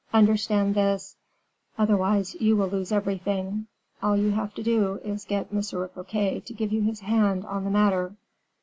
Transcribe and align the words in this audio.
Understand 0.15 0.73
this: 0.73 1.15
otherwise 1.77 2.33
you 2.41 2.55
will 2.57 2.69
lose 2.69 2.91
everything. 2.91 3.67
All 4.01 4.17
you 4.17 4.31
have 4.31 4.51
to 4.55 4.63
do 4.63 4.95
is 5.03 5.21
to 5.25 5.29
get 5.29 5.53
M. 5.53 5.61
Fouquet 5.61 6.39
to 6.39 6.53
give 6.55 6.73
you 6.73 6.81
his 6.81 7.01
hand 7.01 7.45
on 7.45 7.65
the 7.65 7.69
matter. 7.69 8.15